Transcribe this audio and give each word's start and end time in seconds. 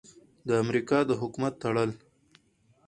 د 0.47 0.49
امریکا 0.63 0.99
د 1.05 1.11
حکومت 1.21 1.53
تړل: 1.63 1.91